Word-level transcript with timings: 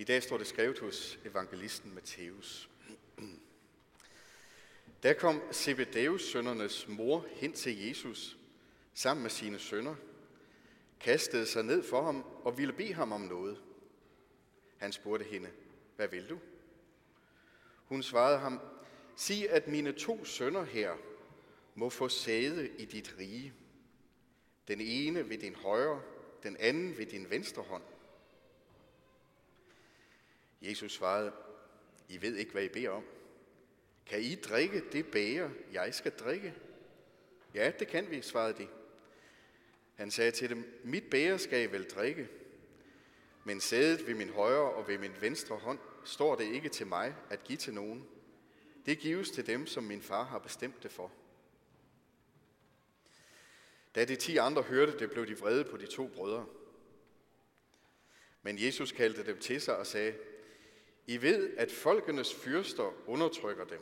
I 0.00 0.04
dag 0.04 0.22
står 0.22 0.38
det 0.38 0.46
skrevet 0.46 0.78
hos 0.78 1.18
evangelisten 1.24 1.94
Matthæus. 1.94 2.70
Der 5.02 5.12
kom 5.12 5.42
Zebedeus 5.52 6.22
sønnernes 6.22 6.88
mor 6.88 7.26
hen 7.30 7.52
til 7.52 7.86
Jesus 7.86 8.38
sammen 8.94 9.22
med 9.22 9.30
sine 9.30 9.58
sønner, 9.58 9.94
kastede 11.00 11.46
sig 11.46 11.64
ned 11.64 11.82
for 11.82 12.02
ham 12.02 12.24
og 12.44 12.58
ville 12.58 12.72
bede 12.72 12.94
ham 12.94 13.12
om 13.12 13.20
noget. 13.20 13.62
Han 14.78 14.92
spurgte 14.92 15.24
hende, 15.24 15.50
hvad 15.96 16.08
vil 16.08 16.28
du? 16.28 16.38
Hun 17.84 18.02
svarede 18.02 18.38
ham, 18.38 18.60
sig 19.16 19.50
at 19.50 19.68
mine 19.68 19.92
to 19.92 20.24
sønner 20.24 20.64
her 20.64 20.96
må 21.74 21.90
få 21.90 22.08
sæde 22.08 22.70
i 22.78 22.84
dit 22.84 23.14
rige. 23.18 23.52
Den 24.68 24.80
ene 24.80 25.28
ved 25.28 25.38
din 25.38 25.54
højre, 25.54 26.02
den 26.42 26.56
anden 26.56 26.98
ved 26.98 27.06
din 27.06 27.30
venstre 27.30 27.62
hånd. 27.62 27.82
Jesus 30.60 30.92
svarede, 30.92 31.32
I 32.08 32.22
ved 32.22 32.36
ikke, 32.36 32.52
hvad 32.52 32.64
I 32.64 32.68
beder 32.68 32.90
om. 32.90 33.04
Kan 34.06 34.20
I 34.20 34.34
drikke 34.34 34.82
det 34.92 35.06
bære, 35.06 35.50
jeg 35.72 35.94
skal 35.94 36.12
drikke? 36.12 36.54
Ja, 37.54 37.72
det 37.78 37.88
kan 37.88 38.10
vi, 38.10 38.22
svarede 38.22 38.58
de. 38.58 38.68
Han 39.94 40.10
sagde 40.10 40.30
til 40.30 40.50
dem, 40.50 40.80
mit 40.84 41.10
bære 41.10 41.38
skal 41.38 41.62
I 41.62 41.72
vel 41.72 41.84
drikke, 41.84 42.28
men 43.44 43.60
sædet 43.60 44.06
ved 44.06 44.14
min 44.14 44.28
højre 44.28 44.70
og 44.70 44.88
ved 44.88 44.98
min 44.98 45.12
venstre 45.20 45.56
hånd 45.56 45.78
står 46.04 46.36
det 46.36 46.44
ikke 46.44 46.68
til 46.68 46.86
mig 46.86 47.14
at 47.30 47.44
give 47.44 47.58
til 47.58 47.74
nogen. 47.74 48.06
Det 48.86 48.98
gives 48.98 49.30
til 49.30 49.46
dem, 49.46 49.66
som 49.66 49.84
min 49.84 50.02
far 50.02 50.24
har 50.24 50.38
bestemt 50.38 50.82
det 50.82 50.92
for. 50.92 51.12
Da 53.94 54.04
de 54.04 54.16
ti 54.16 54.36
andre 54.36 54.62
hørte 54.62 54.98
det, 54.98 55.10
blev 55.10 55.26
de 55.26 55.38
vrede 55.38 55.64
på 55.64 55.76
de 55.76 55.86
to 55.86 56.08
brødre. 56.08 56.46
Men 58.42 58.64
Jesus 58.64 58.92
kaldte 58.92 59.26
dem 59.26 59.38
til 59.38 59.60
sig 59.60 59.76
og 59.76 59.86
sagde, 59.86 60.14
i 61.10 61.22
ved, 61.22 61.56
at 61.56 61.72
folkenes 61.72 62.34
fyrster 62.34 63.08
undertrykker 63.08 63.64
dem, 63.64 63.80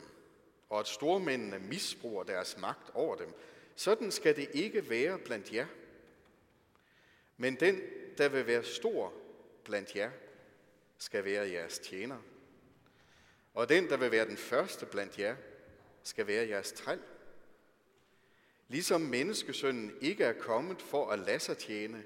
og 0.69 0.79
at 0.79 0.87
stormændene 0.87 1.59
misbruger 1.59 2.23
deres 2.23 2.57
magt 2.57 2.89
over 2.93 3.15
dem. 3.15 3.33
Sådan 3.75 4.11
skal 4.11 4.35
det 4.35 4.49
ikke 4.53 4.89
være 4.89 5.19
blandt 5.19 5.53
jer. 5.53 5.67
Men 7.37 7.55
den, 7.55 7.81
der 8.17 8.29
vil 8.29 8.47
være 8.47 8.63
stor 8.63 9.13
blandt 9.63 9.95
jer, 9.95 10.11
skal 10.97 11.25
være 11.25 11.49
jeres 11.49 11.79
tjener. 11.79 12.17
Og 13.53 13.69
den, 13.69 13.89
der 13.89 13.97
vil 13.97 14.11
være 14.11 14.25
den 14.25 14.37
første 14.37 14.85
blandt 14.85 15.19
jer, 15.19 15.35
skal 16.03 16.27
være 16.27 16.47
jeres 16.47 16.71
træl. 16.71 16.99
Ligesom 18.67 19.01
menneskesønnen 19.01 19.97
ikke 20.01 20.23
er 20.23 20.33
kommet 20.33 20.81
for 20.81 21.09
at 21.09 21.19
lade 21.19 21.39
sig 21.39 21.57
tjene, 21.57 22.03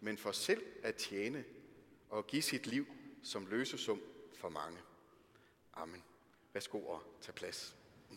men 0.00 0.18
for 0.18 0.32
selv 0.32 0.62
at 0.82 0.94
tjene 0.94 1.44
og 2.10 2.26
give 2.26 2.42
sit 2.42 2.66
liv 2.66 2.86
som 3.22 3.46
løsesum 3.46 4.00
for 4.44 4.50
mange. 4.50 4.78
Amen. 5.74 6.02
Værsgo 6.52 6.78
og 6.78 7.02
tag 7.20 7.34
plads. 7.34 7.76
Mm. 8.10 8.16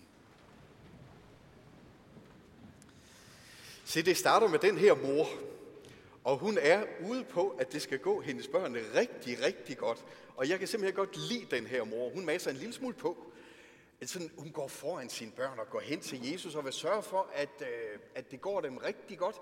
Se, 3.86 4.02
det 4.02 4.18
starter 4.18 4.48
med 4.48 4.60
den 4.60 4.78
her 4.78 4.96
mor, 4.96 5.28
og 6.24 6.38
hun 6.38 6.58
er 6.62 6.86
ude 7.10 7.24
på, 7.24 7.50
at 7.50 7.72
det 7.74 7.82
skal 7.82 8.00
gå 8.00 8.22
hendes 8.22 8.48
børn 8.48 8.76
rigtig, 8.96 9.44
rigtig 9.44 9.78
godt. 9.78 10.06
Og 10.36 10.50
jeg 10.50 10.60
kan 10.60 10.68
simpelthen 10.68 10.96
godt 10.96 11.18
lide 11.18 11.56
den 11.56 11.68
her 11.68 11.84
mor. 11.84 12.10
Hun 12.10 12.26
masser 12.26 12.52
en 12.52 12.58
lille 12.58 12.74
smule 12.74 12.96
på. 12.96 13.32
Altså, 14.02 14.14
sådan, 14.14 14.32
hun 14.38 14.52
går 14.52 14.68
foran 14.68 15.10
sine 15.10 15.32
børn 15.32 15.60
og 15.60 15.70
går 15.70 15.80
hen 15.80 16.00
til 16.02 16.32
Jesus 16.32 16.56
og 16.56 16.66
vil 16.66 16.74
sørge 16.74 17.04
for, 17.04 17.30
at, 17.34 17.62
øh, 17.62 18.00
at 18.16 18.32
det 18.32 18.42
går 18.42 18.62
dem 18.62 18.78
rigtig 18.78 19.18
godt. 19.18 19.36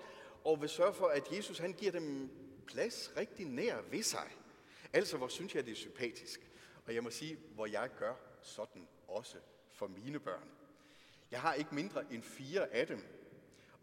Og 0.44 0.60
vil 0.60 0.68
sørge 0.68 0.94
for, 0.94 1.06
at 1.06 1.36
Jesus 1.36 1.58
han 1.58 1.72
giver 1.72 1.92
dem 1.92 2.30
plads 2.66 3.12
rigtig 3.16 3.46
nær 3.46 3.76
ved 3.90 4.02
sig. 4.02 4.30
Altså, 4.92 5.16
hvor 5.16 5.28
synes 5.28 5.54
jeg, 5.54 5.64
det 5.64 5.72
er 5.72 5.76
sympatisk. 5.76 6.45
Og 6.86 6.94
jeg 6.94 7.02
må 7.02 7.10
sige, 7.10 7.38
hvor 7.54 7.66
jeg 7.66 7.90
gør 7.98 8.14
sådan 8.42 8.88
også 9.08 9.36
for 9.72 9.86
mine 9.86 10.18
børn. 10.18 10.48
Jeg 11.30 11.40
har 11.40 11.54
ikke 11.54 11.74
mindre 11.74 12.04
end 12.10 12.22
fire 12.22 12.74
af 12.74 12.86
dem, 12.86 13.00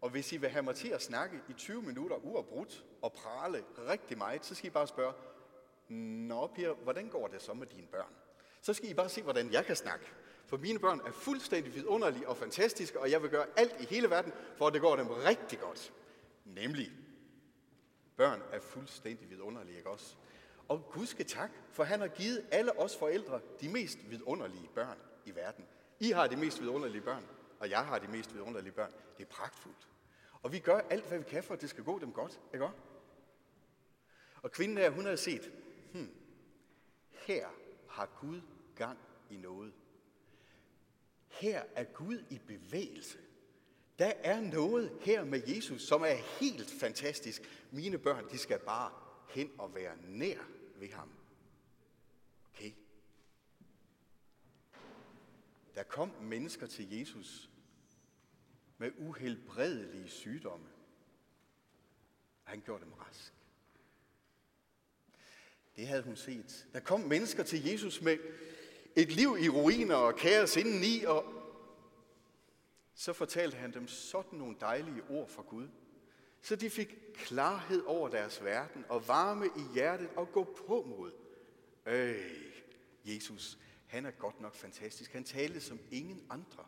og 0.00 0.10
hvis 0.10 0.32
I 0.32 0.36
vil 0.36 0.48
have 0.48 0.62
mig 0.62 0.74
til 0.74 0.88
at 0.88 1.02
snakke 1.02 1.40
i 1.48 1.52
20 1.52 1.82
minutter 1.82 2.16
uafbrudt 2.16 2.84
og 3.02 3.12
prale 3.12 3.64
rigtig 3.78 4.18
meget, 4.18 4.44
så 4.44 4.54
skal 4.54 4.66
I 4.66 4.70
bare 4.70 4.86
spørge, 4.86 5.12
Nå 5.88 6.46
Pia, 6.46 6.72
hvordan 6.72 7.08
går 7.08 7.28
det 7.28 7.42
så 7.42 7.54
med 7.54 7.66
dine 7.66 7.86
børn? 7.86 8.14
Så 8.60 8.74
skal 8.74 8.90
I 8.90 8.94
bare 8.94 9.08
se, 9.08 9.22
hvordan 9.22 9.52
jeg 9.52 9.64
kan 9.64 9.76
snakke. 9.76 10.06
For 10.46 10.56
mine 10.56 10.78
børn 10.78 11.00
er 11.06 11.12
fuldstændig 11.12 11.74
vidunderlige 11.74 12.28
og 12.28 12.36
fantastiske, 12.36 13.00
og 13.00 13.10
jeg 13.10 13.22
vil 13.22 13.30
gøre 13.30 13.46
alt 13.56 13.80
i 13.80 13.84
hele 13.84 14.10
verden, 14.10 14.32
for 14.56 14.66
at 14.66 14.72
det 14.72 14.80
går 14.80 14.96
dem 14.96 15.06
rigtig 15.06 15.58
godt. 15.58 15.92
Nemlig, 16.44 16.92
børn 18.16 18.42
er 18.52 18.60
fuldstændig 18.60 19.30
vidunderlige, 19.30 19.76
ikke 19.76 19.90
også? 19.90 20.16
Og 20.68 20.90
Gud 20.92 21.06
skal 21.06 21.26
tak, 21.26 21.50
for 21.72 21.84
han 21.84 22.00
har 22.00 22.08
givet 22.08 22.46
alle 22.50 22.78
os 22.78 22.96
forældre 22.96 23.40
de 23.60 23.68
mest 23.68 23.98
vidunderlige 24.10 24.68
børn 24.74 24.98
i 25.24 25.34
verden. 25.34 25.64
I 26.00 26.10
har 26.10 26.26
de 26.26 26.36
mest 26.36 26.60
vidunderlige 26.60 27.02
børn, 27.02 27.24
og 27.60 27.70
jeg 27.70 27.86
har 27.86 27.98
de 27.98 28.08
mest 28.08 28.34
vidunderlige 28.34 28.72
børn. 28.72 28.92
Det 29.18 29.24
er 29.24 29.28
pragtfuldt. 29.28 29.88
Og 30.42 30.52
vi 30.52 30.58
gør 30.58 30.80
alt, 30.90 31.08
hvad 31.08 31.18
vi 31.18 31.24
kan 31.24 31.42
for, 31.42 31.54
at 31.54 31.60
det 31.60 31.70
skal 31.70 31.84
gå 31.84 31.98
dem 31.98 32.12
godt. 32.12 32.40
Ikke 32.52 32.64
også? 32.64 32.78
Og 34.42 34.52
kvinden 34.52 34.76
der, 34.76 34.90
hun 34.90 35.04
havde 35.04 35.16
set, 35.16 35.52
hmm, 35.92 36.10
her 37.10 37.48
har 37.88 38.06
Gud 38.20 38.40
gang 38.76 38.98
i 39.30 39.36
noget. 39.36 39.72
Her 41.28 41.62
er 41.74 41.84
Gud 41.84 42.24
i 42.30 42.40
bevægelse. 42.46 43.18
Der 43.98 44.12
er 44.18 44.40
noget 44.40 44.98
her 45.00 45.24
med 45.24 45.42
Jesus, 45.46 45.82
som 45.82 46.02
er 46.02 46.40
helt 46.40 46.70
fantastisk. 46.80 47.66
Mine 47.70 47.98
børn, 47.98 48.30
de 48.30 48.38
skal 48.38 48.58
bare 48.58 48.90
hen 49.28 49.50
og 49.58 49.74
være 49.74 49.92
nær 50.08 50.38
ved 50.84 50.92
ham. 50.92 51.10
Okay? 52.54 52.72
Der 55.74 55.82
kom 55.82 56.08
mennesker 56.22 56.66
til 56.66 56.98
Jesus 56.98 57.50
med 58.78 58.92
uhelbredelige 58.98 60.08
sygdomme. 60.08 60.66
Han 62.42 62.60
gjorde 62.60 62.84
dem 62.84 62.92
rask. 62.92 63.34
Det 65.76 65.86
havde 65.86 66.02
hun 66.02 66.16
set. 66.16 66.66
Der 66.72 66.80
kom 66.80 67.00
mennesker 67.00 67.42
til 67.42 67.64
Jesus 67.64 68.02
med 68.02 68.18
et 68.96 69.12
liv 69.12 69.36
i 69.40 69.48
ruiner 69.48 69.94
og 69.94 70.16
kaos 70.16 70.56
indeni, 70.56 71.04
og 71.04 71.24
så 72.94 73.12
fortalte 73.12 73.56
han 73.56 73.74
dem 73.74 73.88
sådan 73.88 74.38
nogle 74.38 74.56
dejlige 74.60 75.02
ord 75.08 75.28
fra 75.28 75.42
Gud. 75.42 75.68
Så 76.44 76.56
de 76.56 76.70
fik 76.70 76.96
klarhed 77.14 77.82
over 77.82 78.08
deres 78.08 78.44
verden 78.44 78.84
og 78.88 79.08
varme 79.08 79.46
i 79.46 79.74
hjertet 79.74 80.08
og 80.16 80.32
gå 80.32 80.44
på 80.66 80.82
mod. 80.82 81.12
Øh, 81.86 82.30
Jesus, 83.04 83.58
han 83.86 84.06
er 84.06 84.10
godt 84.10 84.40
nok 84.40 84.54
fantastisk. 84.54 85.12
Han 85.12 85.24
talte 85.24 85.60
som 85.60 85.78
ingen 85.90 86.26
andre 86.30 86.64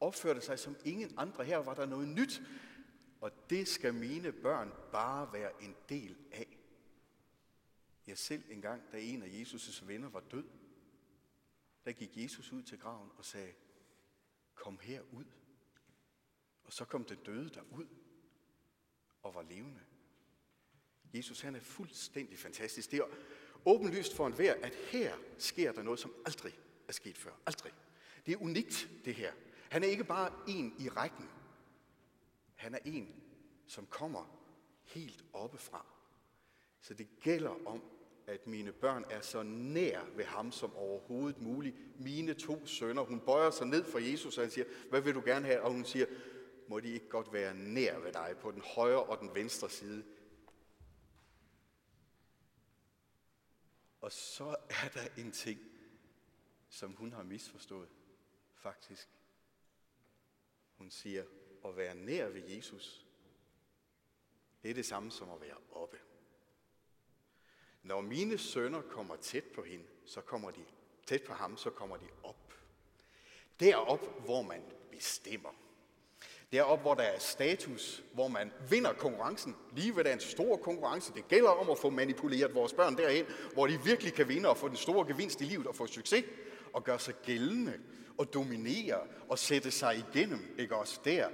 opførte 0.00 0.40
sig 0.40 0.58
som 0.58 0.76
ingen 0.84 1.14
andre. 1.16 1.44
Her 1.44 1.58
var 1.58 1.74
der 1.74 1.86
noget 1.86 2.08
nyt, 2.08 2.42
og 3.20 3.50
det 3.50 3.68
skal 3.68 3.94
mine 3.94 4.32
børn 4.32 4.72
bare 4.92 5.32
være 5.32 5.62
en 5.62 5.76
del 5.88 6.16
af. 6.32 6.58
Jeg 8.06 8.18
selv 8.18 8.44
engang, 8.50 8.82
da 8.92 9.00
en 9.00 9.22
af 9.22 9.26
Jesus' 9.26 9.86
venner 9.86 10.08
var 10.08 10.20
død, 10.20 10.44
der 11.84 11.92
gik 11.92 12.16
Jesus 12.16 12.52
ud 12.52 12.62
til 12.62 12.78
graven 12.78 13.10
og 13.16 13.24
sagde, 13.24 13.52
kom 14.54 14.78
her 14.82 15.02
ud. 15.12 15.24
Og 16.64 16.72
så 16.72 16.84
kom 16.84 17.04
den 17.04 17.18
døde 17.26 17.48
derud 17.48 17.86
og 19.28 19.34
var 19.34 19.42
levende. 19.42 19.80
Jesus 21.14 21.40
han 21.40 21.54
er 21.54 21.60
fuldstændig 21.60 22.38
fantastisk. 22.38 22.90
Det 22.90 22.98
er 22.98 23.04
åbenlyst 23.64 24.16
for 24.16 24.26
enhver, 24.26 24.54
at 24.62 24.74
her 24.74 25.16
sker 25.38 25.72
der 25.72 25.82
noget, 25.82 26.00
som 26.00 26.14
aldrig 26.26 26.58
er 26.88 26.92
sket 26.92 27.18
før. 27.18 27.30
Aldrig. 27.46 27.72
Det 28.26 28.32
er 28.32 28.42
unikt, 28.42 28.88
det 29.04 29.14
her. 29.14 29.32
Han 29.70 29.82
er 29.82 29.88
ikke 29.88 30.04
bare 30.04 30.32
en 30.48 30.74
i 30.78 30.88
rækken. 30.88 31.28
Han 32.54 32.74
er 32.74 32.78
en, 32.84 33.22
som 33.66 33.86
kommer 33.86 34.40
helt 34.84 35.24
oppefra. 35.32 35.86
Så 36.80 36.94
det 36.94 37.08
gælder 37.20 37.66
om, 37.66 37.82
at 38.26 38.46
mine 38.46 38.72
børn 38.72 39.04
er 39.10 39.20
så 39.20 39.42
nær 39.42 40.00
ved 40.16 40.24
ham 40.24 40.52
som 40.52 40.76
overhovedet 40.76 41.42
muligt. 41.42 41.76
Mine 42.00 42.34
to 42.34 42.66
sønner, 42.66 43.02
hun 43.02 43.20
bøjer 43.20 43.50
sig 43.50 43.66
ned 43.66 43.84
for 43.84 43.98
Jesus, 43.98 44.38
og 44.38 44.44
han 44.44 44.50
siger, 44.50 44.66
hvad 44.90 45.00
vil 45.00 45.14
du 45.14 45.22
gerne 45.24 45.46
have? 45.46 45.62
Og 45.62 45.72
hun 45.72 45.84
siger, 45.84 46.06
må 46.68 46.80
de 46.80 46.88
ikke 46.88 47.08
godt 47.08 47.32
være 47.32 47.54
nær 47.54 47.98
ved 47.98 48.12
dig 48.12 48.36
på 48.40 48.50
den 48.50 48.60
højre 48.60 49.02
og 49.02 49.18
den 49.18 49.34
venstre 49.34 49.70
side. 49.70 50.04
Og 54.00 54.12
så 54.12 54.56
er 54.68 54.88
der 54.94 55.08
en 55.16 55.32
ting, 55.32 55.60
som 56.68 56.92
hun 56.92 57.12
har 57.12 57.22
misforstået, 57.22 57.88
faktisk. 58.54 59.08
Hun 60.76 60.90
siger, 60.90 61.24
at 61.64 61.76
være 61.76 61.94
nær 61.94 62.28
ved 62.28 62.42
Jesus, 62.48 63.06
det 64.62 64.70
er 64.70 64.74
det 64.74 64.86
samme 64.86 65.10
som 65.10 65.30
at 65.30 65.40
være 65.40 65.56
oppe. 65.72 65.98
Når 67.82 68.00
mine 68.00 68.38
sønner 68.38 68.82
kommer 68.82 69.16
tæt 69.16 69.44
på 69.54 69.62
hende, 69.62 69.86
så 70.06 70.20
kommer 70.20 70.50
de 70.50 70.64
tæt 71.06 71.22
på 71.26 71.32
ham, 71.32 71.56
så 71.56 71.70
kommer 71.70 71.96
de 71.96 72.08
op. 72.22 72.54
Derop, 73.60 74.24
hvor 74.24 74.42
man 74.42 74.62
bestemmer. 74.90 75.67
Deroppe, 76.52 76.82
hvor 76.82 76.94
der 76.94 77.02
er 77.02 77.18
status, 77.18 78.04
hvor 78.12 78.28
man 78.28 78.52
vinder 78.70 78.92
konkurrencen. 78.92 79.56
Lige 79.72 79.96
ved 79.96 80.04
den 80.04 80.20
store 80.20 80.58
konkurrence. 80.58 81.14
Det 81.14 81.28
gælder 81.28 81.50
om 81.50 81.70
at 81.70 81.78
få 81.78 81.90
manipuleret 81.90 82.54
vores 82.54 82.72
børn 82.72 82.96
derhen, 82.96 83.26
hvor 83.52 83.66
de 83.66 83.84
virkelig 83.84 84.12
kan 84.12 84.28
vinde 84.28 84.48
og 84.48 84.56
få 84.56 84.68
den 84.68 84.76
store 84.76 85.06
gevinst 85.06 85.40
i 85.40 85.44
livet 85.44 85.66
og 85.66 85.74
få 85.74 85.86
succes. 85.86 86.24
Og 86.72 86.84
gøre 86.84 86.98
sig 86.98 87.14
gældende 87.14 87.80
og 88.18 88.34
dominere 88.34 89.00
og 89.28 89.38
sætte 89.38 89.70
sig 89.70 90.04
igennem. 90.08 90.54
Ikke 90.58 90.76
også 90.76 91.00
der? 91.04 91.28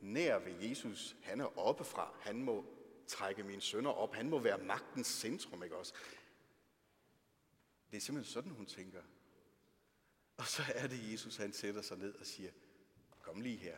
Nær 0.00 0.38
ved 0.38 0.68
Jesus, 0.68 1.16
han 1.22 1.40
er 1.40 1.58
oppefra. 1.58 2.14
Han 2.20 2.42
må 2.42 2.64
trække 3.06 3.42
mine 3.42 3.60
sønner 3.60 3.90
op. 3.90 4.14
Han 4.14 4.30
må 4.30 4.38
være 4.38 4.58
magtens 4.58 5.06
centrum, 5.06 5.62
ikke 5.62 5.76
også? 5.76 5.92
Det 7.90 7.96
er 7.96 8.00
simpelthen 8.00 8.32
sådan, 8.32 8.52
hun 8.52 8.66
tænker. 8.66 9.00
Og 10.36 10.46
så 10.46 10.62
er 10.74 10.86
det 10.86 11.12
Jesus, 11.12 11.36
han 11.36 11.52
sætter 11.52 11.82
sig 11.82 11.98
ned 11.98 12.14
og 12.14 12.26
siger, 12.26 12.50
kom 13.20 13.40
lige 13.40 13.56
her. 13.56 13.76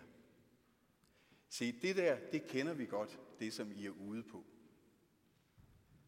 Se, 1.51 1.73
det 1.83 1.97
der, 1.97 2.17
det 2.33 2.47
kender 2.47 2.75
vi 2.75 2.87
godt, 2.87 3.19
det 3.39 3.53
som 3.53 3.73
I 3.73 3.87
er 3.87 3.91
ude 3.91 4.23
på. 4.23 4.45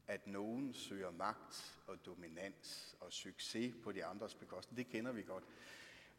At 0.07 0.27
nogen 0.27 0.75
søger 0.75 1.11
magt 1.11 1.79
og 1.87 2.07
dominans 2.07 2.97
og 3.01 3.13
succes 3.13 3.75
på 3.83 3.93
de 3.93 4.05
andres 4.05 4.35
bekostning, 4.35 4.77
det 4.77 4.87
kender 4.87 5.13
vi 5.13 5.23
godt. 5.23 5.45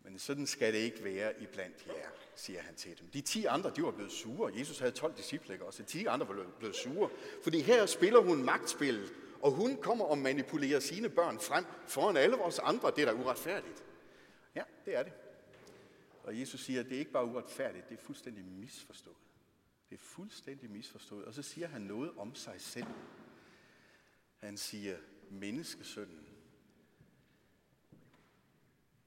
Men 0.02 0.20
sådan 0.20 0.48
skal 0.48 0.74
det 0.74 0.80
ikke 0.80 1.04
være 1.04 1.42
i 1.42 1.46
blandt 1.46 1.88
jer, 1.88 2.10
siger 2.36 2.62
han 2.62 2.76
til 2.76 3.00
dem. 3.00 3.10
De 3.10 3.22
ti 3.22 3.46
andre, 3.46 3.72
de 3.76 3.84
var 3.84 3.92
blevet 3.92 4.12
sure. 4.12 4.54
Jesus 4.58 4.80
havde 4.80 4.92
12 4.92 5.18
disciple, 5.18 5.54
ikke 5.54 5.66
også? 5.66 5.84
De 5.84 5.88
ti 5.88 6.06
andre 6.06 6.28
var 6.28 6.46
blevet 6.60 6.76
sure. 6.76 7.10
Fordi 7.44 7.62
her 7.62 7.86
spiller 7.86 8.20
hun 8.20 8.44
magtspillet, 8.44 9.14
og 9.42 9.52
hun 9.52 9.78
kommer 9.78 10.06
og 10.06 10.18
manipulerer 10.18 10.80
sine 10.80 11.10
børn 11.10 11.40
frem 11.40 11.66
foran 11.88 12.18
alle 12.18 12.36
vores 12.36 12.60
andre. 12.60 12.92
Det 12.96 13.02
er 13.08 13.12
da 13.12 13.22
uretfærdigt. 13.22 13.84
Ja, 14.56 14.64
det 14.86 14.96
er 14.96 15.04
det. 15.04 15.14
Og 16.24 16.40
Jesus 16.40 16.62
siger, 16.62 16.80
at 16.80 16.86
det 16.86 16.96
er 16.96 17.00
ikke 17.00 17.12
bare 17.12 17.26
uretfærdigt, 17.26 17.90
det 17.90 17.98
er 18.00 18.02
fuldstændig 18.02 18.46
misforstået. 18.46 19.18
Det 19.90 19.96
er 19.96 20.04
fuldstændig 20.04 20.70
misforstået. 20.70 21.26
Og 21.26 21.34
så 21.34 21.42
siger 21.42 21.68
han 21.68 21.82
noget 21.82 22.18
om 22.18 22.36
sig 22.36 22.62
selv. 22.62 22.88
Han 24.38 24.58
siger, 24.58 24.98
menneskesønnen 25.30 26.28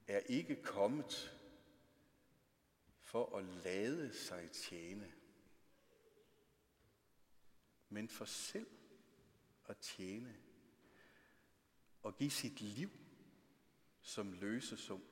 er 0.06 0.18
ikke 0.18 0.62
kommet 0.62 1.38
for 3.00 3.36
at 3.36 3.44
lade 3.44 4.14
sig 4.14 4.50
tjene, 4.50 5.12
men 7.88 8.08
for 8.08 8.24
selv 8.24 8.66
at 9.64 9.76
tjene 9.76 10.36
og 12.02 12.16
give 12.16 12.30
sit 12.30 12.60
liv 12.60 12.90
som 14.00 14.32
løsesum 14.32 15.02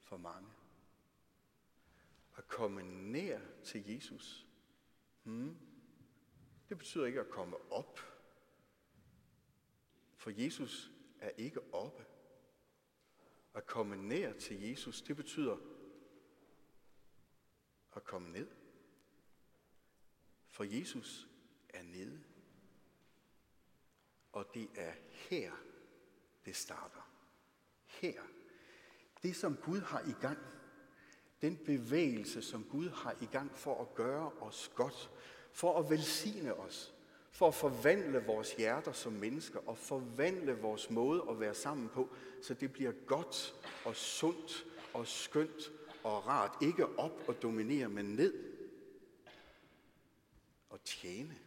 for 0.00 0.16
mange. 0.16 0.48
Komme 2.52 2.82
nær 2.82 3.40
til 3.64 3.88
Jesus, 3.88 4.46
hmm, 5.22 5.56
det 6.68 6.78
betyder 6.78 7.06
ikke 7.06 7.20
at 7.20 7.30
komme 7.30 7.72
op. 7.72 8.00
For 10.16 10.30
Jesus 10.30 10.92
er 11.20 11.28
ikke 11.28 11.74
oppe. 11.74 12.04
At 13.54 13.66
komme 13.66 13.96
nær 13.96 14.32
til 14.32 14.60
Jesus, 14.60 15.02
det 15.02 15.16
betyder 15.16 15.56
at 17.96 18.04
komme 18.04 18.32
ned. 18.32 18.48
For 20.48 20.64
Jesus 20.64 21.28
er 21.68 21.82
nede. 21.82 22.24
Og 24.32 24.46
det 24.54 24.70
er 24.74 24.92
her, 25.10 25.52
det 26.44 26.56
starter. 26.56 27.12
Her. 27.84 28.22
Det, 29.22 29.36
som 29.36 29.56
Gud 29.56 29.80
har 29.80 30.00
i 30.00 30.12
gang. 30.20 30.61
Den 31.42 31.56
bevægelse, 31.56 32.42
som 32.42 32.64
Gud 32.64 32.88
har 32.88 33.16
i 33.20 33.26
gang 33.26 33.58
for 33.58 33.80
at 33.80 33.94
gøre 33.94 34.30
os 34.40 34.72
godt. 34.74 35.10
For 35.52 35.78
at 35.78 35.90
velsigne 35.90 36.54
os. 36.54 36.94
For 37.30 37.48
at 37.48 37.54
forvandle 37.54 38.24
vores 38.24 38.52
hjerter 38.54 38.92
som 38.92 39.12
mennesker. 39.12 39.60
Og 39.68 39.78
forvandle 39.78 40.52
vores 40.52 40.90
måde 40.90 41.24
at 41.30 41.40
være 41.40 41.54
sammen 41.54 41.88
på. 41.88 42.14
Så 42.42 42.54
det 42.54 42.72
bliver 42.72 42.92
godt 43.06 43.54
og 43.84 43.96
sundt 43.96 44.66
og 44.94 45.06
skønt 45.06 45.72
og 46.04 46.26
rart. 46.26 46.58
Ikke 46.62 46.98
op 46.98 47.24
og 47.28 47.42
dominere, 47.42 47.88
men 47.88 48.04
ned. 48.04 48.34
Og 50.70 50.84
tjene. 50.84 51.38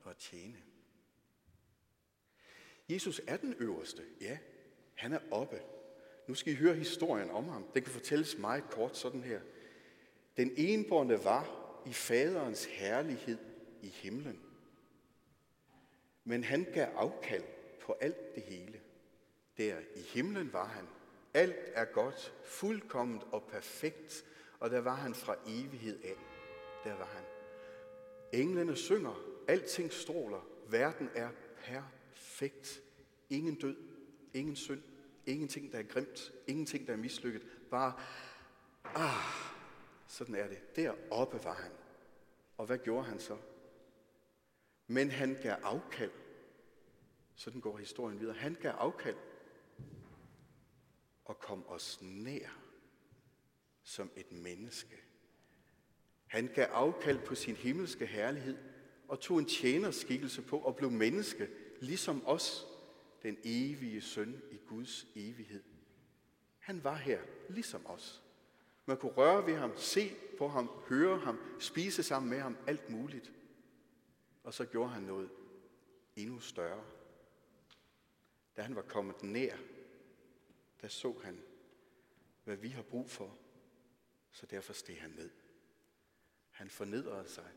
Og 0.00 0.16
tjene. 0.16 0.62
Jesus 2.88 3.20
er 3.26 3.36
den 3.36 3.54
øverste, 3.58 4.02
ja. 4.20 4.38
Han 4.94 5.12
er 5.12 5.20
oppe. 5.30 5.60
Nu 6.28 6.34
skal 6.34 6.52
I 6.52 6.56
høre 6.56 6.74
historien 6.74 7.30
om 7.30 7.48
ham. 7.48 7.64
Den 7.74 7.82
kan 7.82 7.92
fortælles 7.92 8.38
meget 8.38 8.70
kort 8.70 8.96
sådan 8.96 9.22
her. 9.22 9.40
Den 10.36 10.52
enborne 10.56 11.24
var 11.24 11.72
i 11.86 11.92
faderens 11.92 12.64
herlighed 12.64 13.38
i 13.82 13.88
himlen. 13.88 14.40
Men 16.24 16.44
han 16.44 16.66
gav 16.74 16.88
afkald 16.96 17.44
på 17.82 17.96
alt 18.00 18.34
det 18.34 18.42
hele. 18.42 18.80
Der 19.56 19.78
i 19.96 20.00
himlen 20.00 20.52
var 20.52 20.66
han. 20.66 20.84
Alt 21.34 21.56
er 21.74 21.84
godt, 21.84 22.34
fuldkomment 22.44 23.22
og 23.32 23.42
perfekt, 23.42 24.24
og 24.60 24.70
der 24.70 24.80
var 24.80 24.94
han 24.94 25.14
fra 25.14 25.36
evighed 25.46 25.98
af. 26.04 26.16
Der 26.84 26.96
var 26.96 27.08
han. 27.14 27.24
Englene 28.40 28.76
synger, 28.76 29.22
alting 29.48 29.92
stråler, 29.92 30.46
verden 30.68 31.10
er 31.14 31.28
perfekt. 31.64 32.82
Ingen 33.30 33.54
død, 33.54 33.76
ingen 34.34 34.56
synd, 34.56 34.82
ingenting, 35.28 35.72
der 35.72 35.78
er 35.78 35.82
grimt, 35.82 36.32
ingenting, 36.46 36.86
der 36.86 36.92
er 36.92 36.96
mislykket. 36.96 37.42
Bare, 37.70 37.92
ah, 38.84 39.24
sådan 40.06 40.34
er 40.34 40.48
det. 40.48 40.76
Deroppe 40.76 41.44
var 41.44 41.54
han. 41.54 41.72
Og 42.56 42.66
hvad 42.66 42.78
gjorde 42.78 43.04
han 43.04 43.20
så? 43.20 43.36
Men 44.86 45.10
han 45.10 45.36
gav 45.42 45.56
afkald. 45.62 46.10
Sådan 47.34 47.60
går 47.60 47.76
historien 47.76 48.20
videre. 48.20 48.36
Han 48.36 48.54
gav 48.54 48.72
afkald 48.72 49.16
og 51.24 51.40
kom 51.40 51.68
os 51.68 51.98
nær 52.02 52.48
som 53.82 54.10
et 54.16 54.32
menneske. 54.32 54.96
Han 56.26 56.50
gav 56.54 56.66
afkald 56.72 57.18
på 57.18 57.34
sin 57.34 57.56
himmelske 57.56 58.06
herlighed 58.06 58.58
og 59.08 59.20
tog 59.20 59.38
en 59.38 59.46
tjenerskikkelse 59.46 60.42
på 60.42 60.58
og 60.58 60.76
blev 60.76 60.90
menneske, 60.90 61.48
ligesom 61.80 62.22
os, 62.26 62.66
den 63.28 63.38
evige 63.44 64.00
søn 64.00 64.42
i 64.50 64.56
Guds 64.56 65.06
evighed. 65.14 65.64
Han 66.58 66.84
var 66.84 66.94
her, 66.94 67.22
ligesom 67.48 67.86
os. 67.86 68.22
Man 68.86 68.96
kunne 68.96 69.12
røre 69.12 69.46
ved 69.46 69.56
ham, 69.56 69.76
se 69.76 70.16
på 70.38 70.48
ham, 70.48 70.70
høre 70.88 71.18
ham, 71.18 71.38
spise 71.60 72.02
sammen 72.02 72.30
med 72.30 72.40
ham, 72.40 72.56
alt 72.66 72.90
muligt. 72.90 73.32
Og 74.44 74.54
så 74.54 74.64
gjorde 74.64 74.90
han 74.90 75.02
noget 75.02 75.30
endnu 76.16 76.40
større. 76.40 76.84
Da 78.56 78.62
han 78.62 78.76
var 78.76 78.82
kommet 78.82 79.22
nær, 79.22 79.56
der 80.80 80.88
så 80.88 81.18
han, 81.22 81.42
hvad 82.44 82.56
vi 82.56 82.68
har 82.68 82.82
brug 82.82 83.10
for, 83.10 83.38
så 84.30 84.46
derfor 84.46 84.72
steg 84.72 85.00
han 85.00 85.10
ned. 85.10 85.30
Han 86.50 86.70
fornedrede 86.70 87.28
sig. 87.28 87.52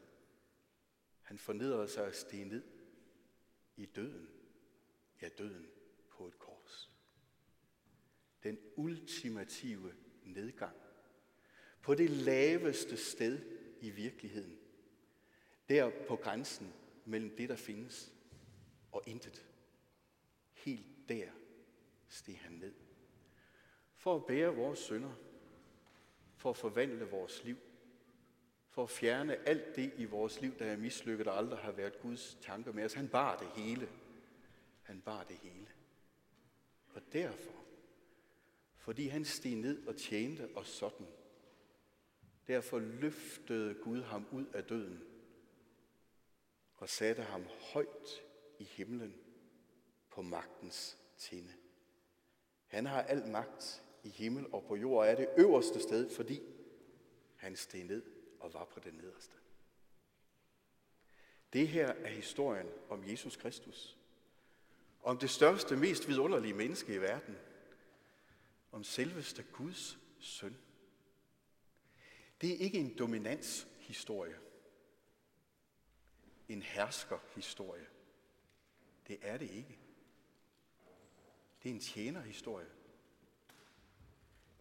Han 1.22 1.38
fornedrede 1.38 1.88
sig 1.88 2.08
at 2.08 2.16
stige 2.16 2.46
ned 2.46 2.64
i 3.76 3.86
døden. 3.86 4.41
Ja, 5.22 5.30
døden 5.38 5.68
på 6.10 6.28
et 6.28 6.40
kors. 6.40 6.92
Den 8.44 8.60
ultimative 8.76 9.94
nedgang. 10.24 10.76
På 11.82 11.96
det 11.96 12.10
laveste 12.10 12.98
sted 12.98 13.40
i 13.82 13.90
virkeligheden. 13.90 14.60
Der 15.70 15.92
på 16.08 16.16
grænsen 16.16 16.74
mellem 17.06 17.36
det, 17.38 17.50
der 17.50 17.56
findes, 17.56 18.14
og 18.92 19.04
intet. 19.08 19.46
Helt 20.54 21.10
der 21.10 21.32
steg 22.08 22.40
han 22.40 22.52
ned. 22.52 22.74
For 23.96 24.16
at 24.16 24.26
bære 24.26 24.56
vores 24.56 24.80
synder. 24.80 25.14
For 26.36 26.50
at 26.50 26.58
forvandle 26.58 27.06
vores 27.06 27.44
liv. 27.44 27.58
For 28.70 28.84
at 28.84 28.90
fjerne 28.90 29.48
alt 29.48 29.76
det 29.76 29.94
i 29.98 30.06
vores 30.06 30.42
liv, 30.42 30.58
der 30.60 30.66
er 30.66 30.78
mislykket 30.78 31.28
og 31.28 31.38
aldrig 31.38 31.60
har 31.60 31.72
været 31.72 32.00
Guds 32.00 32.38
tanker 32.42 32.72
med 32.72 32.86
os. 32.86 32.94
Han 32.94 33.08
bar 33.08 33.38
det 33.38 33.64
hele. 33.64 33.90
Han 34.82 35.02
bar 35.02 35.24
det 35.24 35.38
hele. 35.38 35.68
Og 36.94 37.02
derfor, 37.14 37.66
fordi 38.76 39.08
han 39.08 39.26
steg 39.26 39.56
ned 39.56 39.88
og 39.88 39.96
tjente 39.96 40.50
os 40.56 40.68
sådan, 40.68 41.08
derfor 42.48 42.80
løftede 42.80 43.74
Gud 43.84 44.02
ham 44.02 44.28
ud 44.32 44.46
af 44.46 44.64
døden 44.64 45.04
og 46.74 46.90
satte 46.90 47.22
ham 47.22 47.46
højt 47.74 48.22
i 48.60 48.64
himlen 48.64 49.16
på 50.10 50.22
magtens 50.22 50.98
tinde. 51.18 51.54
Han 52.68 52.86
har 52.86 53.02
al 53.02 53.28
magt 53.28 53.84
i 54.04 54.10
himmel 54.10 54.54
og 54.54 54.64
på 54.64 54.76
jord 54.76 55.00
og 55.00 55.12
er 55.12 55.16
det 55.16 55.30
øverste 55.38 55.82
sted, 55.82 56.10
fordi 56.10 56.42
han 57.36 57.56
steg 57.56 57.84
ned 57.84 58.04
og 58.40 58.54
var 58.54 58.66
på 58.66 58.80
det 58.80 58.94
nederste. 58.94 59.36
Det 61.54 61.68
her 61.68 61.88
er 61.88 62.10
historien 62.10 62.68
om 62.90 63.10
Jesus 63.10 63.36
Kristus. 63.36 63.98
Om 65.04 65.18
det 65.18 65.30
største, 65.30 65.76
mest 65.76 66.08
vidunderlige 66.08 66.54
menneske 66.54 66.94
i 66.94 67.02
verden. 67.02 67.38
Om 68.72 68.84
selveste 68.84 69.44
Guds 69.44 69.98
søn. 70.20 70.58
Det 72.42 72.54
er 72.54 72.58
ikke 72.58 72.80
en 72.80 72.98
dominanshistorie. 72.98 74.38
En 76.50 76.62
herskerhistorie. 76.62 77.88
Det 79.08 79.18
er 79.22 79.38
det 79.38 79.52
ikke. 79.52 79.80
Det 81.64 81.70
er 81.70 81.74
en 81.74 81.80
tjenerhistorie. 81.80 82.70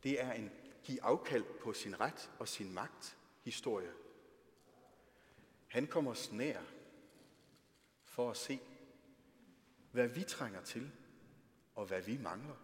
Det 0.03 0.23
er 0.23 0.33
en 0.33 0.51
give 0.85 1.03
afkald 1.03 1.45
på 1.61 1.73
sin 1.73 2.01
ret 2.01 2.31
og 2.39 2.49
sin 2.49 2.73
magt 2.73 3.17
historie. 3.43 3.93
Han 5.67 5.87
kommer 5.87 6.11
os 6.11 6.33
nær 6.33 6.61
for 8.05 8.31
at 8.31 8.37
se, 8.37 8.61
hvad 9.93 10.09
vi 10.09 10.23
trænger 10.23 10.63
til, 10.63 10.91
og 11.75 11.87
hvad 11.87 12.03
vi 12.03 12.19
mangler. 12.19 12.57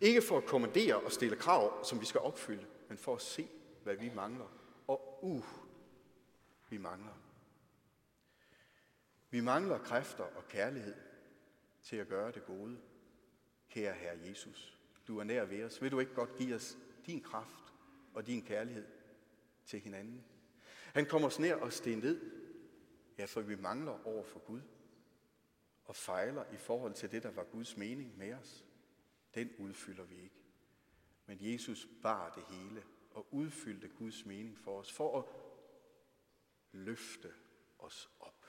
Ikke 0.00 0.22
for 0.22 0.38
at 0.38 0.44
kommandere 0.44 1.00
og 1.00 1.12
stille 1.12 1.36
krav, 1.36 1.84
som 1.84 2.00
vi 2.00 2.06
skal 2.06 2.20
opfylde, 2.20 2.66
men 2.88 2.98
for 2.98 3.14
at 3.14 3.22
se, 3.22 3.48
hvad 3.82 3.96
vi 3.96 4.10
mangler. 4.14 4.48
Og 4.86 5.24
uh, 5.24 5.44
vi 6.68 6.78
mangler. 6.78 7.12
Vi 9.30 9.40
mangler 9.40 9.78
kræfter 9.78 10.24
og 10.24 10.48
kærlighed 10.48 10.94
til 11.82 11.96
at 11.96 12.08
gøre 12.08 12.32
det 12.32 12.46
gode. 12.46 12.78
Kære 13.68 13.94
Herre 13.94 14.18
Jesus, 14.28 14.78
du 15.08 15.18
er 15.18 15.24
nær 15.24 15.44
ved 15.44 15.64
os. 15.64 15.82
Vil 15.82 15.92
du 15.92 16.00
ikke 16.00 16.14
godt 16.14 16.36
give 16.36 16.54
os 16.54 16.78
din 17.06 17.22
kraft 17.22 17.74
og 18.14 18.26
din 18.26 18.42
kærlighed 18.42 18.86
til 19.66 19.80
hinanden? 19.80 20.24
Han 20.92 21.06
kommer 21.06 21.28
os 21.28 21.38
nær 21.38 21.54
og 21.54 21.72
sten 21.72 21.98
ned, 21.98 22.20
ja, 23.18 23.24
for 23.24 23.40
vi 23.40 23.56
mangler 23.56 24.06
over 24.06 24.24
for 24.24 24.38
Gud 24.38 24.60
og 25.84 25.96
fejler 25.96 26.52
i 26.52 26.56
forhold 26.56 26.94
til 26.94 27.10
det, 27.10 27.22
der 27.22 27.30
var 27.30 27.44
Guds 27.44 27.76
mening 27.76 28.18
med 28.18 28.34
os. 28.34 28.64
Den 29.34 29.50
udfylder 29.58 30.04
vi 30.04 30.14
ikke. 30.14 30.44
Men 31.26 31.38
Jesus 31.40 31.88
bar 32.02 32.34
det 32.34 32.44
hele 32.56 32.84
og 33.10 33.34
udfyldte 33.34 33.88
Guds 33.88 34.26
mening 34.26 34.58
for 34.58 34.78
os, 34.78 34.92
for 34.92 35.18
at 35.18 35.24
løfte 36.72 37.32
os 37.78 38.10
op. 38.20 38.46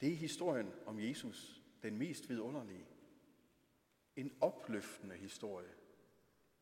Det 0.00 0.12
er 0.12 0.16
historien 0.16 0.72
om 0.86 1.00
Jesus, 1.00 1.62
den 1.82 1.98
mest 1.98 2.28
vidunderlige. 2.28 2.86
En 4.16 4.36
opløftende 4.40 5.16
historie. 5.16 5.74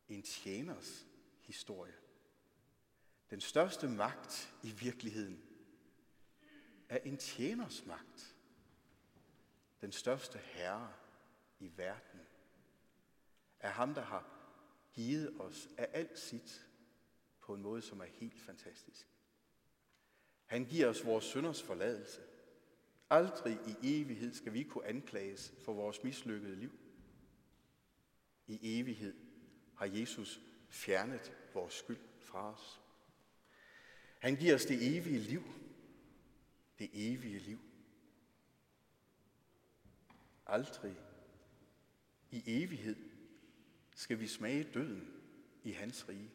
En 0.08 0.22
tjeners 0.22 1.06
historie. 1.40 1.94
Den 3.30 3.40
største 3.40 3.88
magt 3.88 4.54
i 4.62 4.70
virkeligheden 4.70 5.42
er 6.88 6.98
en 6.98 7.16
tjeners 7.16 7.86
magt. 7.86 8.33
Den 9.80 9.92
største 9.92 10.38
herre 10.38 10.92
i 11.58 11.72
verden 11.76 12.20
er 13.60 13.70
ham, 13.70 13.94
der 13.94 14.02
har 14.02 14.34
givet 14.92 15.40
os 15.40 15.68
af 15.78 15.88
alt 15.92 16.18
sit 16.18 16.66
på 17.40 17.54
en 17.54 17.62
måde, 17.62 17.82
som 17.82 18.00
er 18.00 18.04
helt 18.04 18.40
fantastisk. 18.40 19.08
Han 20.44 20.64
giver 20.64 20.88
os 20.88 21.06
vores 21.06 21.24
synders 21.24 21.62
forladelse. 21.62 22.20
Aldrig 23.10 23.58
i 23.66 24.00
evighed 24.00 24.34
skal 24.34 24.52
vi 24.52 24.62
kunne 24.62 24.86
anklages 24.86 25.54
for 25.64 25.72
vores 25.72 26.04
mislykkede 26.04 26.56
liv. 26.56 26.78
I 28.46 28.80
evighed 28.80 29.14
har 29.76 29.86
Jesus 29.86 30.40
fjernet 30.68 31.32
vores 31.54 31.74
skyld 31.74 32.00
fra 32.20 32.52
os. 32.52 32.80
Han 34.18 34.36
giver 34.36 34.54
os 34.54 34.64
det 34.64 34.96
evige 34.96 35.18
liv. 35.18 35.42
Det 36.78 36.90
evige 36.92 37.38
liv. 37.38 37.58
Aldrig 40.46 40.96
i 42.30 42.42
evighed 42.46 42.96
skal 43.94 44.20
vi 44.20 44.26
smage 44.26 44.70
døden 44.74 45.22
i 45.62 45.72
hans 45.72 46.08
rige. 46.08 46.30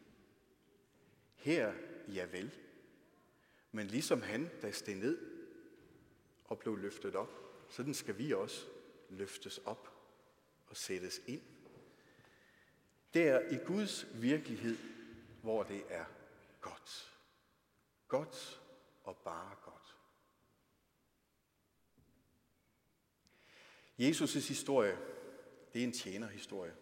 Her, 1.34 1.74
ja 2.08 2.24
vel, 2.24 2.58
men 3.72 3.86
ligesom 3.86 4.22
han, 4.22 4.50
der 4.62 4.70
steg 4.70 4.94
ned 4.94 5.18
og 6.44 6.58
blev 6.58 6.76
løftet 6.76 7.16
op, 7.16 7.28
sådan 7.68 7.94
skal 7.94 8.18
vi 8.18 8.32
også 8.32 8.66
løftes 9.10 9.58
op 9.58 9.90
og 10.66 10.76
sættes 10.76 11.20
ind. 11.26 11.42
Der 13.14 13.40
i 13.40 13.56
Guds 13.56 14.06
virkelighed, 14.22 14.78
hvor 15.42 15.62
det 15.62 15.84
er 15.88 16.04
godt. 16.60 17.18
Godt 18.08 18.60
og 19.02 19.16
bare 19.16 19.56
godt. 19.62 19.96
Jesus' 24.00 24.48
historie, 24.48 24.98
det 25.72 25.80
er 25.80 25.86
en 25.86 25.92
tjenerhistorie. 25.92 26.72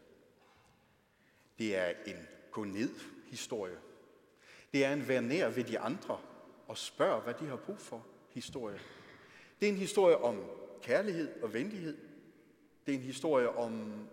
Det 1.58 1.76
er 1.76 1.92
en 2.06 2.28
gå 2.50 2.64
ned 2.64 2.90
historie. 3.26 3.78
Det 4.72 4.84
er 4.84 4.92
en 4.92 5.08
vær 5.08 5.20
nær 5.20 5.48
ved 5.48 5.64
de 5.64 5.78
andre 5.78 6.20
og 6.68 6.78
spørg, 6.78 7.22
hvad 7.22 7.34
de 7.34 7.46
har 7.46 7.56
brug 7.56 7.78
for 7.78 8.06
historie. 8.30 8.80
Det 9.60 9.68
er 9.68 9.72
en 9.72 9.78
historie 9.78 10.18
om 10.18 10.44
kærlighed 10.82 11.42
og 11.42 11.52
venlighed. 11.52 11.96
Det 12.87 12.94
er 12.94 12.98
en 12.98 13.04
historie 13.04 13.48
om, 13.48 14.06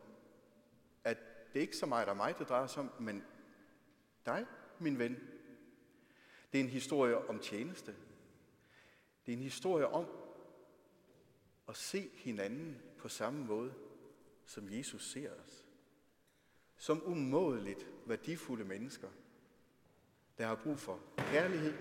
at 1.03 1.17
det 1.53 1.59
ikke 1.59 1.77
så 1.77 1.85
meget 1.85 2.07
af 2.07 2.15
mig, 2.15 2.37
det 2.39 2.49
drejer 2.49 2.67
sig 2.67 2.79
om, 2.79 2.91
men 2.99 3.23
dig, 4.25 4.45
min 4.79 4.99
ven. 4.99 5.19
Det 6.51 6.59
er 6.59 6.63
en 6.63 6.69
historie 6.69 7.29
om 7.29 7.39
tjeneste. 7.39 7.95
Det 9.25 9.33
er 9.33 9.37
en 9.37 9.43
historie 9.43 9.87
om 9.87 10.05
at 11.75 11.79
se 11.79 12.09
hinanden 12.13 12.81
på 12.97 13.09
samme 13.09 13.45
måde, 13.45 13.73
som 14.45 14.69
Jesus 14.71 15.11
ser 15.11 15.31
os. 15.31 15.65
Som 16.77 17.03
umådeligt 17.05 17.87
værdifulde 18.05 18.65
mennesker, 18.65 19.09
der 20.37 20.45
har 20.45 20.55
brug 20.55 20.79
for 20.79 20.99
kærlighed, 21.17 21.73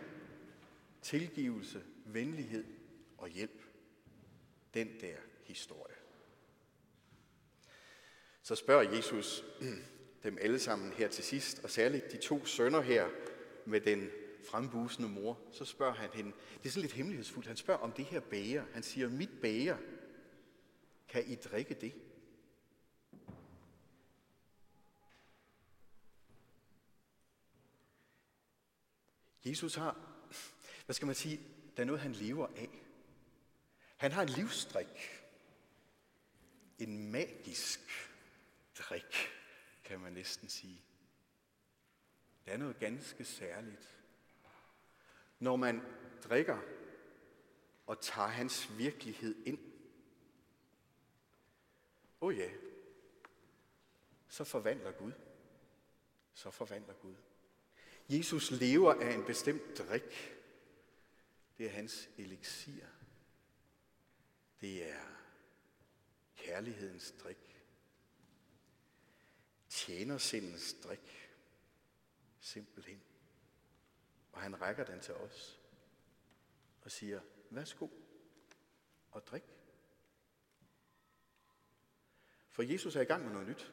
tilgivelse, 1.03 1.85
venlighed 2.07 2.65
og 3.19 3.29
hjælp. 3.29 3.63
Den 4.75 5.01
der 5.01 5.17
historie. 5.43 5.95
Så 8.43 8.55
spørger 8.55 8.95
Jesus 8.97 9.45
dem 10.23 10.39
alle 10.41 10.59
sammen 10.59 10.93
her 10.93 11.09
til 11.09 11.25
sidst, 11.25 11.65
og 11.65 11.71
særligt 11.71 12.13
de 12.13 12.17
to 12.17 12.45
sønner 12.45 12.81
her 12.81 13.09
med 13.67 13.81
den 13.81 14.11
frembusende 14.51 15.09
mor, 15.09 15.41
så 15.53 15.65
spørger 15.65 15.95
han 15.95 16.11
hende, 16.11 16.33
det 16.63 16.67
er 16.67 16.71
sådan 16.71 16.83
lidt 16.83 16.93
hemmelighedsfuldt, 16.93 17.49
han 17.49 17.57
spørger 17.57 17.81
om 17.81 17.93
det 17.93 18.05
her 18.05 18.21
bæger. 18.21 18.65
Han 18.73 18.83
siger, 18.83 19.09
mit 19.09 19.41
bæger, 19.43 19.79
kan 21.09 21.27
I 21.27 21.35
drikke 21.35 21.75
det? 21.75 21.95
Jesus 29.45 29.75
har, 29.75 29.97
hvad 30.85 30.95
skal 30.95 31.07
man 31.07 31.15
sige, 31.15 31.41
der 31.77 31.83
er 31.83 31.87
noget, 31.87 32.01
han 32.01 32.13
lever 32.13 32.47
af. 32.47 32.69
Han 33.97 34.13
har 34.13 34.23
en 34.23 34.29
livsdrik. 34.29 35.23
En 36.79 37.11
magisk 37.11 37.81
drik, 38.79 39.31
kan 39.85 40.01
man 40.01 40.13
næsten 40.13 40.49
sige. 40.49 40.81
Det 42.45 42.53
er 42.53 42.57
noget 42.57 42.79
ganske 42.79 43.25
særligt. 43.25 44.04
Når 45.45 45.57
man 45.57 45.83
drikker 46.23 46.59
og 47.87 48.01
tager 48.01 48.29
hans 48.29 48.79
virkelighed 48.79 49.47
ind, 49.47 49.59
åh 52.21 52.29
oh 52.29 52.37
ja, 52.37 52.51
så 54.29 54.45
forvandler 54.45 54.93
Gud. 54.93 55.13
Så 56.35 56.51
forvandler 56.51 56.95
Gud. 56.95 57.15
Jesus 58.09 58.51
lever 58.51 58.95
af 58.95 59.15
en 59.15 59.25
bestemt 59.25 59.79
drik. 59.79 60.37
Det 61.59 61.67
er 61.67 61.71
hans 61.71 62.11
elixir. 62.19 62.87
Det 64.61 64.91
er 64.91 65.05
kærlighedens 66.37 67.15
drik. 67.23 67.63
Tjenersindens 69.69 70.77
drik. 70.85 71.33
Simpelthen. 72.41 73.14
Og 74.35 74.41
han 74.41 74.61
rækker 74.61 74.85
den 74.85 75.01
til 75.01 75.15
os 75.15 75.61
og 76.83 76.91
siger, 76.91 77.21
værsgo 77.51 77.89
og 79.11 79.27
drik. 79.27 79.43
For 82.51 82.63
Jesus 82.63 82.97
er 82.97 83.01
i 83.01 83.05
gang 83.05 83.25
med 83.25 83.33
noget 83.33 83.49
nyt. 83.49 83.73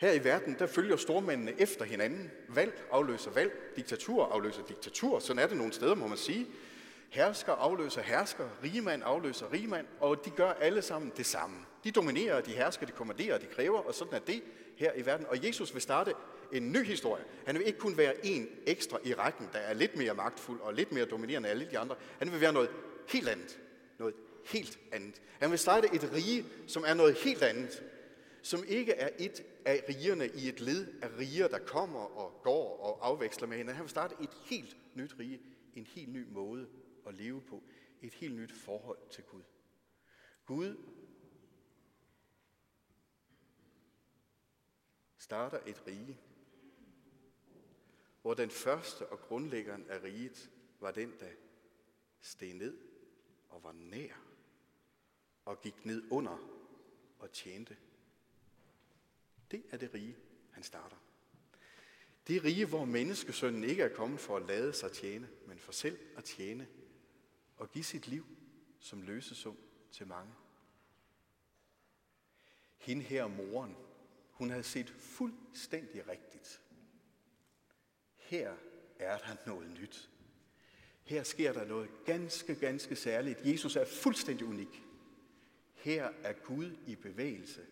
Her 0.00 0.12
i 0.12 0.24
verden, 0.24 0.58
der 0.58 0.66
følger 0.66 0.96
stormændene 0.96 1.60
efter 1.60 1.84
hinanden. 1.84 2.30
Valg 2.48 2.84
afløser 2.90 3.30
valg, 3.30 3.52
diktatur 3.76 4.26
afløser 4.26 4.66
diktatur. 4.66 5.18
Sådan 5.18 5.42
er 5.42 5.46
det 5.46 5.56
nogle 5.56 5.72
steder, 5.72 5.94
må 5.94 6.06
man 6.06 6.18
sige. 6.18 6.46
Hersker 7.10 7.52
afløser 7.52 8.02
hersker, 8.02 8.48
rigemand 8.62 9.02
afløser 9.04 9.52
rigmand, 9.52 9.86
og 10.00 10.24
de 10.24 10.30
gør 10.30 10.52
alle 10.52 10.82
sammen 10.82 11.12
det 11.16 11.26
samme. 11.26 11.66
De 11.84 11.90
dominerer, 11.90 12.40
de 12.40 12.52
hersker, 12.52 12.86
de 12.86 12.92
kommanderer, 12.92 13.38
de 13.38 13.46
kræver, 13.46 13.78
og 13.78 13.94
sådan 13.94 14.14
er 14.14 14.18
det 14.18 14.42
her 14.76 14.92
i 14.92 15.06
verden. 15.06 15.26
Og 15.26 15.46
Jesus 15.46 15.74
vil 15.74 15.82
starte 15.82 16.14
en 16.52 16.72
ny 16.72 16.84
historie. 16.84 17.24
Han 17.46 17.58
vil 17.58 17.66
ikke 17.66 17.78
kun 17.78 17.96
være 17.96 18.26
en 18.26 18.48
ekstra 18.66 18.98
i 19.04 19.14
rækken, 19.14 19.48
der 19.52 19.58
er 19.58 19.74
lidt 19.74 19.96
mere 19.96 20.14
magtfuld 20.14 20.60
og 20.60 20.74
lidt 20.74 20.92
mere 20.92 21.04
dominerende 21.04 21.48
end 21.48 21.60
alle 21.60 21.70
de 21.70 21.78
andre. 21.78 21.96
Han 22.18 22.32
vil 22.32 22.40
være 22.40 22.52
noget 22.52 22.70
helt 23.08 23.28
andet. 23.28 23.60
Noget 23.98 24.14
helt 24.46 24.78
andet. 24.92 25.22
Han 25.38 25.50
vil 25.50 25.58
starte 25.58 25.88
et 25.94 26.12
rige, 26.12 26.46
som 26.66 26.84
er 26.86 26.94
noget 26.94 27.14
helt 27.14 27.42
andet. 27.42 27.82
som 28.42 28.64
ikke 28.68 28.92
er 28.92 29.08
et 29.18 29.44
af 29.64 29.84
rigerne 29.88 30.28
i 30.28 30.48
et 30.48 30.60
led 30.60 30.86
af 31.02 31.18
riger, 31.18 31.48
der 31.48 31.58
kommer 31.58 32.00
og 32.00 32.40
går 32.42 32.76
og 32.80 33.06
afveksler 33.06 33.48
med 33.48 33.56
hinanden. 33.56 33.76
Han 33.76 33.82
vil 33.84 33.90
starte 33.90 34.14
et 34.22 34.30
helt 34.44 34.76
nyt 34.94 35.14
rige, 35.18 35.40
en 35.74 35.86
helt 35.86 36.12
ny 36.12 36.26
måde 36.28 36.68
at 37.06 37.14
leve 37.14 37.40
på, 37.40 37.62
et 38.02 38.14
helt 38.14 38.36
nyt 38.36 38.52
forhold 38.52 38.98
til 39.10 39.24
Gud. 39.24 39.42
Gud 40.46 40.76
starter 45.18 45.58
et 45.66 45.82
rige, 45.86 46.18
hvor 48.22 48.34
den 48.34 48.50
første 48.50 49.06
og 49.06 49.20
grundlæggeren 49.20 49.86
af 49.88 50.02
riget 50.02 50.50
var 50.80 50.90
den, 50.90 51.12
der 51.20 51.30
steg 52.20 52.54
ned 52.54 52.78
og 53.48 53.62
var 53.62 53.72
nær 53.72 54.14
og 55.44 55.60
gik 55.60 55.84
ned 55.84 56.02
under 56.10 56.38
og 57.18 57.32
tjente. 57.32 57.76
Det 59.50 59.64
er 59.70 59.76
det 59.76 59.94
rige, 59.94 60.16
han 60.50 60.62
starter. 60.62 60.96
Det 62.26 62.44
rige, 62.44 62.66
hvor 62.66 62.84
menneskesønnen 62.84 63.64
ikke 63.64 63.82
er 63.82 63.94
kommet 63.94 64.20
for 64.20 64.36
at 64.36 64.46
lade 64.46 64.72
sig 64.72 64.92
tjene, 64.92 65.28
men 65.46 65.58
for 65.58 65.72
selv 65.72 65.98
at 66.16 66.24
tjene 66.24 66.68
og 67.56 67.70
give 67.70 67.84
sit 67.84 68.08
liv 68.08 68.26
som 68.80 69.02
løsesum 69.02 69.56
til 69.92 70.06
mange. 70.06 70.32
Hende 72.76 73.02
her 73.02 73.26
moren, 73.26 73.76
hun 74.30 74.50
havde 74.50 74.62
set 74.62 74.90
fuldstændig 74.90 76.08
rigtigt. 76.08 76.62
Her 78.30 78.56
er 78.98 79.18
der 79.18 79.36
noget 79.46 79.70
nyt. 79.80 80.10
Her 81.02 81.22
sker 81.22 81.52
der 81.52 81.64
noget 81.64 81.90
ganske, 82.04 82.54
ganske 82.54 82.96
særligt. 82.96 83.46
Jesus 83.46 83.76
er 83.76 83.84
fuldstændig 83.84 84.46
unik. 84.46 84.82
Her 85.74 86.04
er 86.04 86.32
Gud 86.32 86.76
i 86.86 86.96
bevægelse 86.96 87.66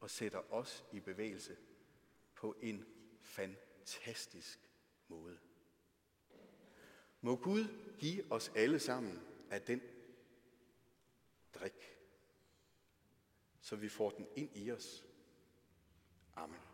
og 0.00 0.10
sætter 0.10 0.52
os 0.52 0.84
i 0.92 1.00
bevægelse 1.00 1.56
på 2.34 2.56
en 2.62 2.84
fantastisk 3.20 4.58
måde. 5.08 5.38
Må 7.20 7.36
Gud 7.36 7.64
give 7.98 8.32
os 8.32 8.52
alle 8.54 8.78
sammen 8.78 9.22
af 9.50 9.62
den 9.62 9.80
drik, 11.54 11.98
så 13.60 13.76
vi 13.76 13.88
får 13.88 14.10
den 14.10 14.26
ind 14.36 14.50
i 14.56 14.70
os. 14.70 15.04
Amen. 16.36 16.69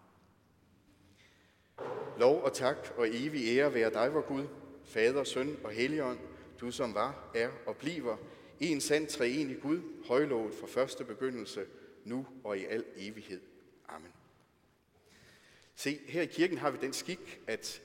Lov 2.18 2.42
og 2.42 2.52
tak 2.52 2.76
og 2.96 3.08
evig 3.08 3.58
ære 3.58 3.74
være 3.74 3.90
dig, 3.90 4.14
vor 4.14 4.20
Gud, 4.20 4.46
Fader, 4.84 5.24
Søn 5.24 5.56
og 5.64 5.70
Helligånd, 5.70 6.18
du 6.60 6.70
som 6.70 6.94
var, 6.94 7.30
er 7.34 7.50
og 7.66 7.76
bliver, 7.76 8.16
en 8.60 8.80
sand 8.80 9.06
treenig 9.06 9.60
Gud, 9.62 9.80
højlovet 10.06 10.54
fra 10.54 10.66
første 10.66 11.04
begyndelse, 11.04 11.66
nu 12.04 12.26
og 12.44 12.58
i 12.58 12.64
al 12.64 12.84
evighed. 12.96 13.40
Amen. 13.88 14.12
Se, 15.74 16.00
her 16.08 16.22
i 16.22 16.26
kirken 16.26 16.58
har 16.58 16.70
vi 16.70 16.78
den 16.80 16.92
skik, 16.92 17.40
at 17.46 17.82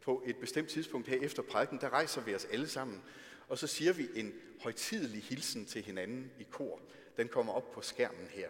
på 0.00 0.22
et 0.26 0.36
bestemt 0.36 0.68
tidspunkt 0.68 1.08
her 1.08 1.20
efter 1.20 1.42
prædiken, 1.42 1.80
der 1.80 1.88
rejser 1.88 2.20
vi 2.20 2.34
os 2.34 2.44
alle 2.44 2.68
sammen, 2.68 3.02
og 3.48 3.58
så 3.58 3.66
siger 3.66 3.92
vi 3.92 4.08
en 4.14 4.34
højtidelig 4.60 5.22
hilsen 5.22 5.66
til 5.66 5.82
hinanden 5.82 6.30
i 6.40 6.46
kor. 6.50 6.80
Den 7.16 7.28
kommer 7.28 7.52
op 7.52 7.72
på 7.72 7.80
skærmen 7.80 8.26
her. 8.30 8.48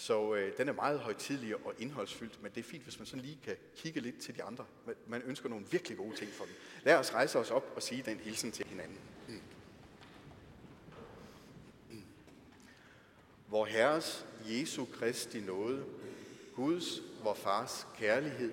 Så 0.00 0.34
øh, 0.34 0.56
den 0.58 0.68
er 0.68 0.72
meget 0.72 1.00
højtidlig 1.00 1.66
og 1.66 1.74
indholdsfyldt, 1.78 2.42
men 2.42 2.52
det 2.54 2.60
er 2.60 2.64
fint, 2.64 2.82
hvis 2.82 2.98
man 2.98 3.06
sådan 3.06 3.24
lige 3.24 3.38
kan 3.44 3.56
kigge 3.76 4.00
lidt 4.00 4.20
til 4.20 4.36
de 4.36 4.42
andre. 4.42 4.66
Man 5.06 5.22
ønsker 5.22 5.48
nogle 5.48 5.66
virkelig 5.70 5.98
gode 5.98 6.16
ting 6.16 6.30
for 6.30 6.44
dem. 6.44 6.54
Lad 6.84 6.96
os 6.96 7.14
rejse 7.14 7.38
os 7.38 7.50
op 7.50 7.72
og 7.76 7.82
sige 7.82 8.02
den 8.02 8.18
hilsen 8.18 8.52
til 8.52 8.66
hinanden. 8.66 8.98
Mm. 9.28 9.40
Vor 13.48 13.64
Herres 13.64 14.26
Jesu 14.46 14.84
Kristi 14.84 15.40
nåde, 15.40 15.84
Guds, 16.54 17.00
vor 17.22 17.34
Fars 17.34 17.86
kærlighed 17.96 18.52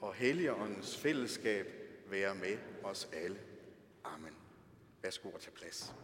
og 0.00 0.14
Helligåndens 0.14 0.96
fællesskab 0.96 1.66
være 2.10 2.34
med 2.34 2.58
os 2.82 3.08
alle. 3.12 3.38
Amen. 4.04 4.34
Værsgo 5.02 5.28
at 5.28 5.40
tage 5.40 5.54
plads. 5.54 5.94